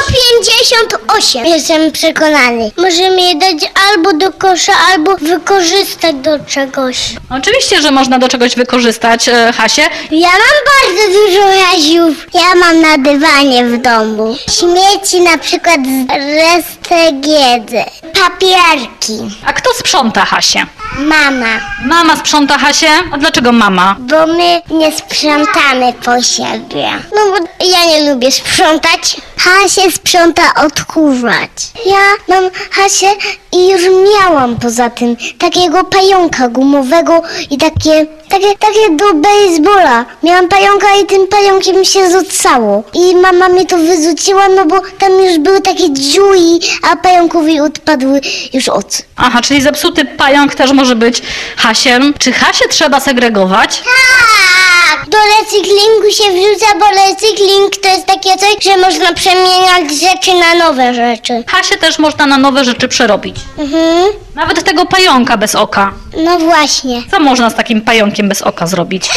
[0.06, 1.46] 158.
[1.46, 2.72] Jestem przekonany.
[2.78, 6.98] Możemy je dać albo do kosza, albo wykorzystać do czegoś.
[7.30, 9.82] Oczywiście, że można do czegoś wykorzystać e, hasie.
[10.12, 12.28] Ja mam bardzo dużo raziów.
[12.34, 14.36] Ja mam na dywanie w domu.
[14.60, 17.84] Śmieci na przykład z restek jedzy.
[18.22, 19.20] Papierki.
[19.46, 20.39] A kto sprząta hasie?
[20.98, 21.60] Mama.
[21.86, 22.88] Mama sprząta hasie?
[23.12, 23.96] A dlaczego mama?
[24.00, 26.88] Bo my nie sprzątamy po siebie.
[27.16, 29.18] No bo ja nie lubię sprzątać.
[29.38, 31.50] Hasie sprząta odkurzać.
[31.86, 33.08] Ja mam Hasię
[33.52, 33.82] i już
[34.14, 40.06] miałam poza tym takiego pająka gumowego i takie, takie, takie do baseballa.
[40.24, 42.84] Miałam pająka i tym pająkiem się rzucało.
[42.94, 46.60] I mama mi to wyrzuciła, no bo tam już były takie dziury,
[46.92, 48.22] a pająkowi odpadły
[48.54, 49.04] już oczy.
[49.16, 51.22] Aha, czyli zepsuty pająk też może być
[51.58, 52.14] Hasiem.
[52.20, 53.82] Czy Hasie trzeba segregować?
[53.84, 55.10] Tak!
[55.10, 60.56] Do recyklingu się wrzuca, bo recykling to jest takie coś, że można przemieniać rzeczy na
[60.56, 61.44] nowe rzeczy.
[61.48, 63.36] Hasie też można na nowe rzeczy przerobić.
[63.58, 64.14] Mhm.
[64.36, 65.94] Nawet tego pająka bez oka.
[66.18, 67.02] No właśnie.
[67.12, 69.10] Co można z takim pająkiem bez oka zrobić?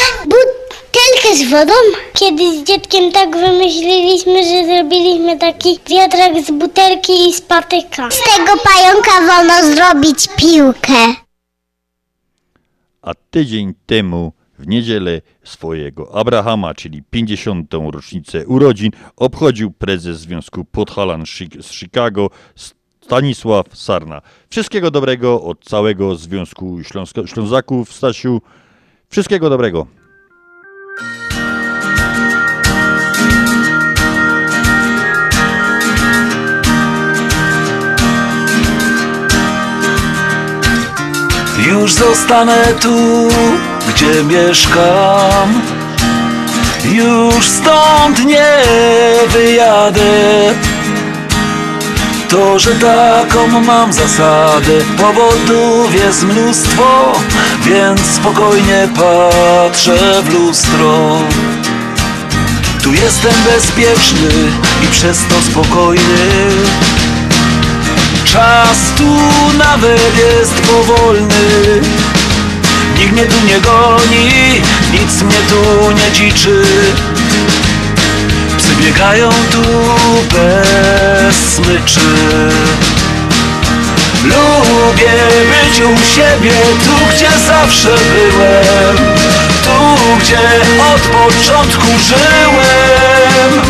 [1.23, 1.73] Butelkę z wodą?
[2.13, 8.11] Kiedyś z dzieckiem tak wymyśliliśmy, że zrobiliśmy taki wiatrak z butelki i z patyka.
[8.11, 11.15] Z tego pająka wolno zrobić piłkę.
[13.01, 17.73] A tydzień temu w niedzielę swojego Abrahama, czyli 50.
[17.91, 21.23] rocznicę urodzin, obchodził prezes Związku Podhalan
[21.61, 22.29] z Chicago
[23.05, 24.21] Stanisław Sarna.
[24.49, 28.41] Wszystkiego dobrego od całego Związku Śląsko- Ślązaków, Stasiu.
[29.09, 30.02] Wszystkiego dobrego.
[41.57, 43.27] Już zostanę tu,
[43.89, 45.61] gdzie mieszkam.
[46.85, 48.57] Już stąd nie
[49.27, 50.53] wyjadę.
[52.29, 57.13] To, że taką mam zasadę Powodów jest mnóstwo
[57.65, 61.17] Więc spokojnie patrzę w lustro.
[62.83, 64.29] Tu jestem bezpieczny
[64.83, 66.49] i przez to spokojny
[68.33, 69.17] Czas tu
[69.57, 71.81] nawet jest powolny.
[72.97, 74.61] Nikt mnie tu nie goni,
[74.93, 76.63] nic mnie tu nie dziczy.
[78.57, 79.61] Psy biegają tu
[80.33, 81.99] bez smyczy
[84.23, 85.13] Lubię
[85.49, 86.51] być u siebie,
[86.85, 88.97] tu gdzie zawsze byłem.
[89.63, 90.39] Tu gdzie
[90.93, 93.61] od początku żyłem.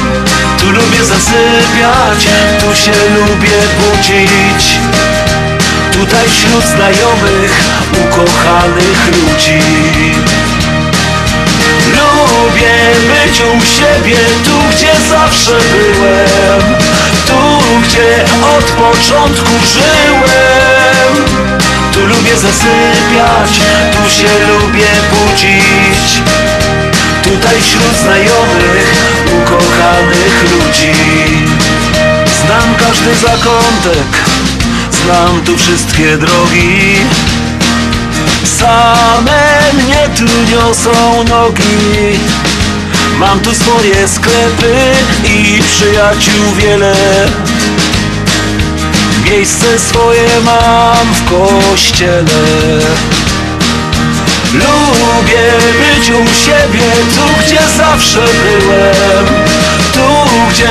[0.59, 2.27] Tu lubię zasypiać,
[2.59, 4.79] tu się lubię budzić.
[5.91, 7.63] Tutaj wśród znajomych,
[8.05, 9.61] ukochanych ludzi
[12.33, 12.75] Lubię
[13.07, 16.75] być u siebie, tu gdzie zawsze byłem.
[17.27, 18.25] Tu gdzie
[18.57, 21.25] od początku żyłem.
[21.93, 23.59] Tu lubię zasypiać,
[23.93, 26.21] tu się lubię budzić.
[27.23, 28.93] Tutaj wśród znajomych,
[29.43, 30.93] ukochanych ludzi.
[32.45, 34.25] Znam każdy zakątek,
[34.91, 36.95] znam tu wszystkie drogi
[38.43, 42.19] Same mnie tu niosą nogi.
[43.19, 44.75] Mam tu swoje sklepy
[45.25, 46.95] i przyjaciół wiele.
[49.25, 52.43] Miejsce swoje mam w kościele.
[54.53, 59.25] Lubię być u siebie, tu gdzie zawsze byłem.
[59.93, 60.69] Tu gdzie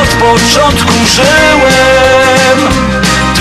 [0.00, 2.89] od początku żyłem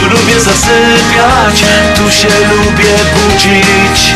[0.10, 1.64] lubię zasypiać,
[1.95, 4.14] tu się lubię budzić.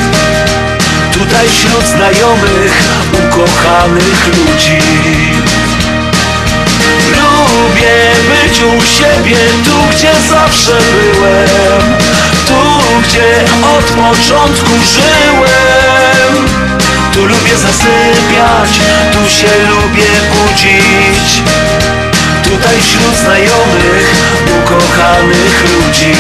[1.14, 2.84] Tutaj wśród znajomych,
[3.14, 4.80] ukochanych ludzi.
[7.10, 7.96] Lubię
[8.30, 11.96] być u siebie, tu gdzie zawsze byłem.
[12.48, 12.64] Tu
[13.04, 13.44] gdzie
[13.78, 16.48] od początku żyłem.
[17.14, 18.80] Tu lubię zasypiać,
[19.14, 21.44] tu się lubię budzić
[22.54, 24.16] Tutaj wśród znajomych,
[24.64, 26.16] ukochanych ludzi.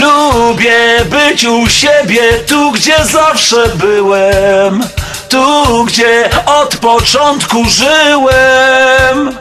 [0.00, 4.84] Lubię być u siebie, tu gdzie zawsze byłem.
[5.28, 9.36] Tu gdzie od początku żyłem.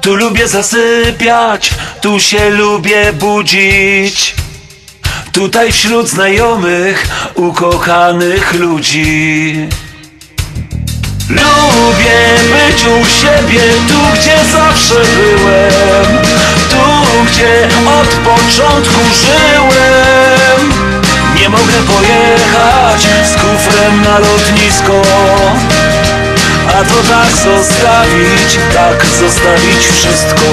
[0.00, 4.34] Tu lubię zasypiać, tu się lubię budzić.
[5.32, 9.68] Tutaj wśród znajomych, ukochanych ludzi
[11.30, 12.20] Lubię
[12.52, 16.22] być u siebie, tu gdzie zawsze byłem.
[16.70, 17.68] Tu gdzie
[18.00, 20.72] od początku żyłem.
[21.34, 25.02] Nie mogę pojechać z kufrem na lotnisko.
[26.68, 30.46] A to tak zostawić, tak zostawić wszystko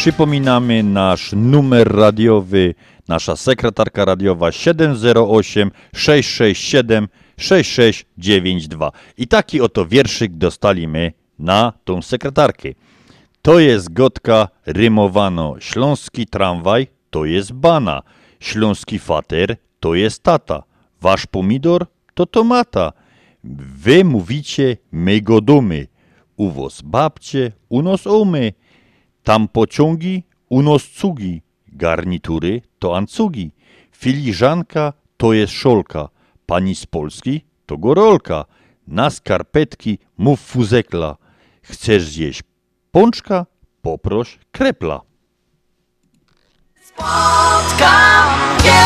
[0.00, 2.74] Przypominamy nasz numer radiowy,
[3.08, 8.92] nasza sekretarka radiowa 708 667 6692.
[9.18, 12.68] I taki oto wierszyk dostaliśmy na tą sekretarkę.
[13.42, 15.56] To jest gotka rymowano.
[15.58, 18.02] Śląski tramwaj to jest bana.
[18.40, 20.62] Śląski fater to jest tata.
[21.00, 22.92] Wasz pomidor to tomata.
[23.44, 25.86] Wy mówicie my go dumy.
[26.36, 28.52] U was babcie, u nos umy.
[29.24, 31.42] Tam pociągi, u nos cugi.
[31.68, 33.50] Garnitury to ancugi.
[33.92, 36.08] Filiżanka to jest szolka,
[36.46, 38.44] pani z Polski to gorolka.
[38.86, 41.16] Na skarpetki mów fuzekla.
[41.62, 42.42] Chcesz zjeść
[42.90, 43.46] pączka?
[43.82, 45.00] Poproś krepla.
[46.84, 48.28] Spotkam
[48.64, 48.82] je,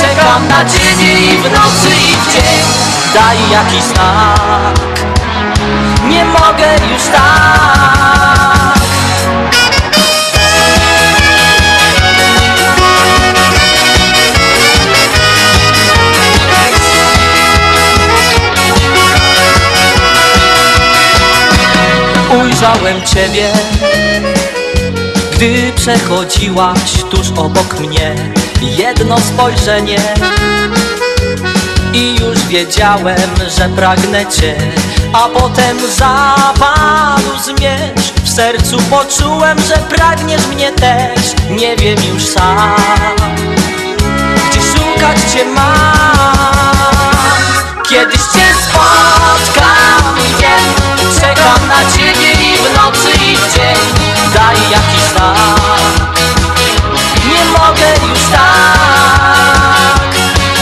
[0.00, 2.62] czekam na ciebie i w nocy i w dzień
[3.14, 4.76] Daj jakiś znak
[6.08, 8.55] Nie mogę już tak
[22.56, 23.52] Ujrzałem ciebie.
[25.32, 28.14] Gdy przechodziłaś tuż obok mnie
[28.62, 29.98] Jedno spojrzenie.
[31.92, 34.56] I już wiedziałem, że pragnę Cię
[35.12, 38.14] A potem zapalł zmierzch.
[38.24, 41.20] W sercu poczułem, że pragniesz mnie też.
[41.50, 42.76] Nie wiem już sam
[44.50, 46.76] Gdzie szukać Cię mam.
[47.88, 49.95] Kiedyś Cię spotkam
[51.20, 53.76] Czekam na Ciebie i w nocy i w dzień.
[54.34, 56.16] Daj jakiś znak.
[57.28, 60.00] Nie mogę już tak.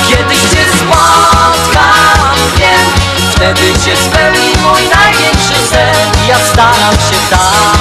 [0.08, 3.04] Kiedyś Cię spotkam, wiem.
[3.30, 7.74] Wtedy się spełni mój największy sen Ja staram się tak.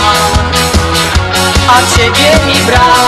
[1.67, 3.02] A Ciebie mi brak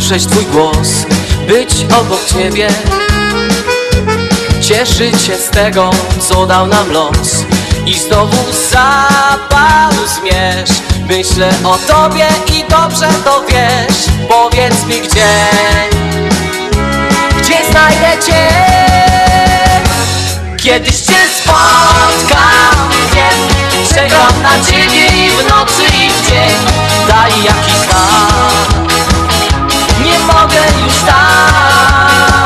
[0.00, 0.88] słyszeć Twój głos
[1.48, 2.68] Być obok Ciebie.
[4.60, 5.90] Cieszyć się z tego,
[6.20, 7.44] co dał nam los.
[7.86, 8.36] I znowu
[8.70, 10.70] zapadu zmierz.
[11.08, 13.96] Myślę o Tobie i dobrze to wiesz.
[14.28, 15.26] Powiedz mi gdzie?
[17.38, 18.48] Gdzie znajdę Cię?
[20.56, 26.56] Kiedyś Cię spotkam, wiem Czekam na Ciebie i w nocy i w dzień.
[27.08, 28.99] Daj jakiś znak
[30.10, 32.40] Nie mogę już tak.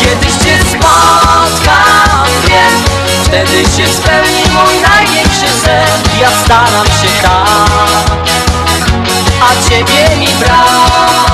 [0.00, 2.84] Kiedyś Cię spotkam, wiem
[3.24, 8.16] Wtedy się spełni mój największy sen Ja staram się tak
[9.40, 11.25] A Ciebie mi brak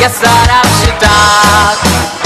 [0.00, 2.21] Ja staram się tak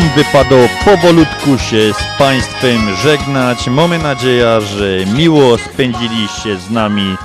[0.00, 3.68] nam wypadało powolutku się z Państwem żegnać.
[3.68, 7.16] Mamy nadzieję, że miło spędziliście z nami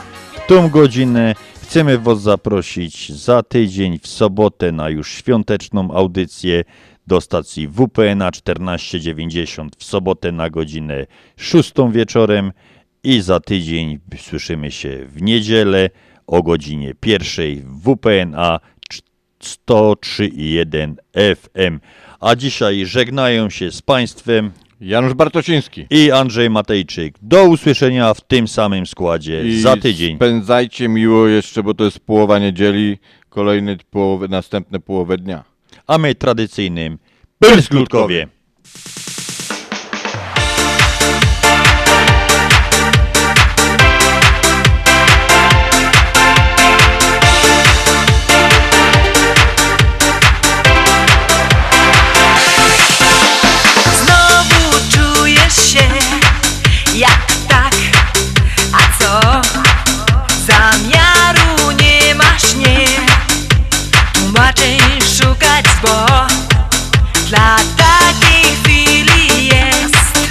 [0.47, 1.35] tą godzinę.
[1.61, 6.63] Chcemy Was zaprosić za tydzień w sobotę na już świąteczną audycję
[7.07, 11.05] do stacji WPNA 1490 w sobotę na godzinę
[11.37, 12.51] 6 wieczorem
[13.03, 15.89] i za tydzień słyszymy się w niedzielę
[16.27, 17.25] o godzinie 1
[17.63, 18.59] w WPNA
[19.43, 20.95] 103,1
[21.35, 21.79] FM.
[22.19, 24.51] A dzisiaj żegnają się z Państwem
[24.81, 27.15] Janusz Bartosiński i Andrzej Matejczyk.
[27.21, 30.15] Do usłyszenia w tym samym składzie I za tydzień.
[30.15, 32.97] Spędzajcie miło jeszcze, bo to jest połowa niedzieli,
[33.29, 35.43] kolejny połowy, następne połowę dnia.
[35.87, 36.97] A my tradycyjnym
[37.39, 38.29] tłumaczeń
[65.81, 66.27] bo
[67.27, 70.29] dla takiej chwili jest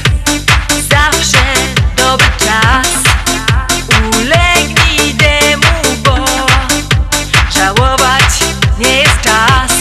[0.91, 1.45] zawsze
[1.97, 2.89] dobry czas.
[4.17, 6.17] Ulegnij temu, bo
[7.59, 8.31] żałować
[8.79, 9.73] nie jest czas.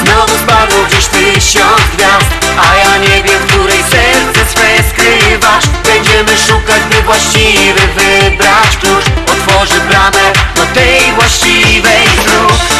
[0.00, 6.82] Znowu spadło gdzieś tysiąc gwiazd A ja nie wiem, której serce swe skrywasz Będziemy szukać,
[6.90, 12.75] by właściwy wybrać klucz Otworzy bramę do tej właściwej dróg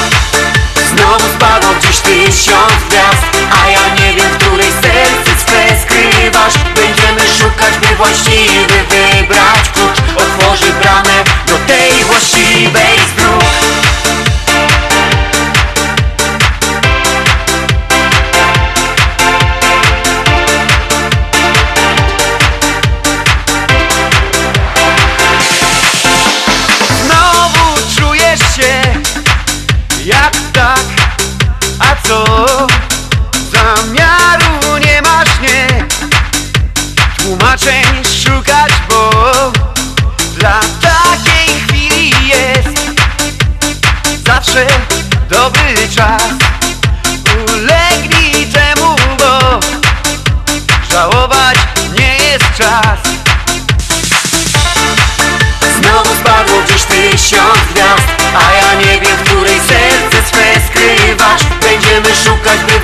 [1.16, 3.24] Znowu spadło gdzieś tysiąc gwiazd.
[3.62, 6.54] A ja nie wiem, w której serce swe skrywasz.
[6.74, 9.98] Będziemy szukać, by właściwy wybrać klucz.
[10.16, 13.15] Otworzy bramę do tej właściwej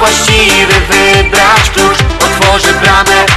[0.02, 3.31] właściwy wybrać klucz Otworzy bramę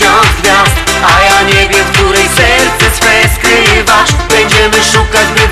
[0.00, 4.12] tysiąc gwiazd A ja nie wiem, w której serce swe skrywasz.
[4.30, 5.48] Będziemy szukać, by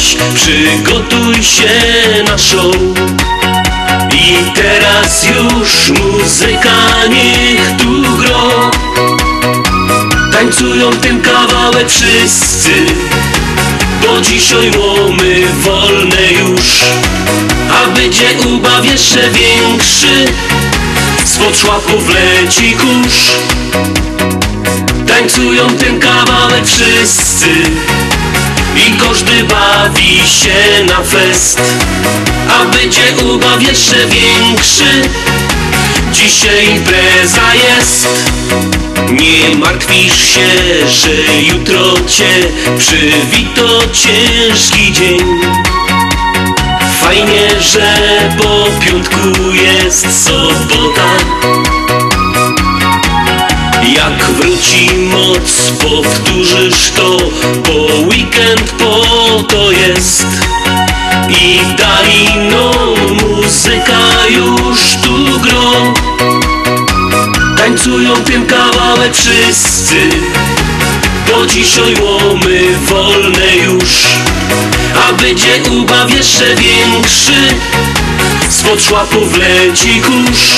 [0.00, 1.70] weź, przygotuj się
[2.24, 2.76] na show.
[4.12, 8.70] I teraz już muzyka niech tu gro.
[10.32, 12.72] Tańcują ten kawałek wszyscy.
[14.02, 16.62] Bo dzisiaj łomy wolne już.
[17.72, 20.32] A będzie ubaw jeszcze większy.
[21.24, 23.30] Spod szłapów leci kurz.
[25.06, 27.70] Tańcują ten kawałek wszyscy
[28.76, 31.60] I każdy bawi się na fest
[32.48, 35.08] A będzie ubaw jeszcze większy.
[36.12, 38.08] Dzisiaj impreza jest.
[39.10, 40.48] Nie martwisz się,
[40.88, 42.48] że jutro cię
[42.78, 45.18] przywito ciężki dzień.
[47.00, 47.94] Fajnie, że
[48.38, 51.06] po piątku jest sobota
[53.96, 57.16] Jak wróci moc, powtórzysz to
[57.66, 59.02] Bo weekend po
[59.42, 60.26] to jest.
[61.28, 62.72] I dali no
[63.26, 65.94] muzyka już tu gro.
[67.56, 70.08] Tańcują ten kawałek wszyscy
[71.30, 73.90] Bo dzisiaj łomy wolne już.
[75.08, 77.54] A będzie ubaw jeszcze większy
[78.48, 80.50] Spod szłapów leci kurz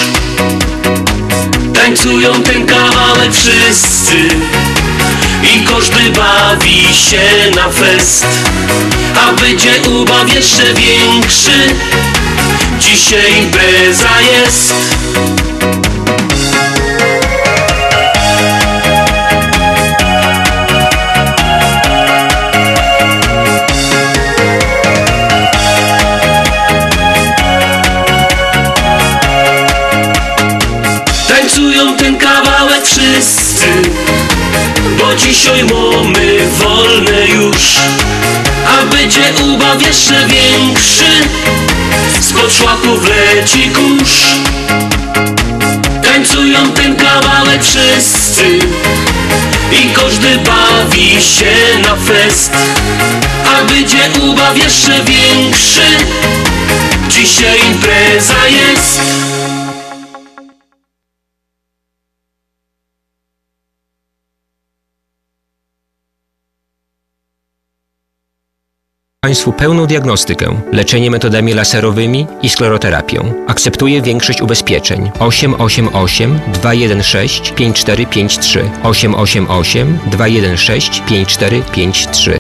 [1.75, 4.29] Tańcują ten kawałek wszyscy.
[5.43, 8.27] I każdy bawi się na fest.
[9.17, 11.75] A będzie ubaw jeszcze większy.
[12.81, 14.75] Dzisiaj impreza jest
[35.43, 37.57] dzisiaj mamy wolne już.
[38.67, 41.13] A będzie ubaw jeszcze większy.
[42.21, 44.13] Spod szłaków leci kurz.
[46.03, 48.59] Tańcują ten kawałek wszyscy.
[49.73, 52.53] I każdy bawi się na fest.
[53.47, 56.07] A będzie ubaw jeszcze większy.
[57.09, 58.42] Dzisiaj impreza
[69.25, 73.33] Państwu pełną diagnostykę, leczenie metodami laserowymi i skleroterapią.
[73.47, 75.11] Akceptuje większość ubezpieczeń.
[75.19, 82.31] 888 216 5453 888 216 5453